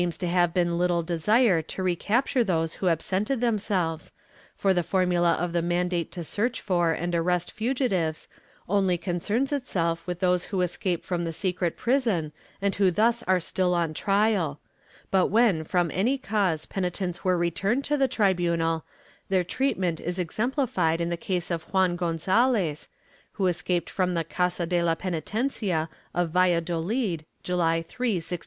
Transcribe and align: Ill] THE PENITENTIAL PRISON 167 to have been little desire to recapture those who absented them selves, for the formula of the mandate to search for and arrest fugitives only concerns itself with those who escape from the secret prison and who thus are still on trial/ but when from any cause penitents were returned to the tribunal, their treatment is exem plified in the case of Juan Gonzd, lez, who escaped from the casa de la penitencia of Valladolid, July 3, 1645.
Ill] 0.01 0.05
THE 0.09 0.17
PENITENTIAL 0.21 0.47
PRISON 0.47 0.77
167 0.77 0.77
to 0.79 0.79
have 0.79 0.79
been 0.79 0.79
little 0.79 1.03
desire 1.03 1.61
to 1.61 1.83
recapture 1.83 2.43
those 2.43 2.73
who 2.73 2.87
absented 2.89 3.39
them 3.39 3.59
selves, 3.59 4.11
for 4.55 4.73
the 4.73 4.81
formula 4.81 5.33
of 5.39 5.53
the 5.53 5.61
mandate 5.61 6.11
to 6.13 6.23
search 6.23 6.59
for 6.59 6.91
and 6.91 7.13
arrest 7.13 7.51
fugitives 7.51 8.27
only 8.67 8.97
concerns 8.97 9.51
itself 9.53 10.07
with 10.07 10.19
those 10.19 10.45
who 10.45 10.61
escape 10.61 11.05
from 11.05 11.23
the 11.23 11.31
secret 11.31 11.77
prison 11.77 12.31
and 12.59 12.73
who 12.77 12.89
thus 12.89 13.21
are 13.27 13.39
still 13.39 13.75
on 13.75 13.93
trial/ 13.93 14.59
but 15.11 15.27
when 15.27 15.63
from 15.63 15.91
any 15.93 16.17
cause 16.17 16.65
penitents 16.65 17.23
were 17.23 17.37
returned 17.37 17.83
to 17.83 17.95
the 17.95 18.07
tribunal, 18.07 18.83
their 19.29 19.43
treatment 19.43 19.99
is 20.01 20.17
exem 20.17 20.51
plified 20.51 20.99
in 20.99 21.09
the 21.09 21.15
case 21.15 21.51
of 21.51 21.61
Juan 21.65 21.95
Gonzd, 21.95 22.27
lez, 22.51 22.87
who 23.33 23.45
escaped 23.45 23.91
from 23.91 24.15
the 24.15 24.23
casa 24.23 24.65
de 24.65 24.81
la 24.81 24.95
penitencia 24.95 25.89
of 26.15 26.31
Valladolid, 26.31 27.23
July 27.43 27.83
3, 27.83 28.15
1645. 28.15 28.39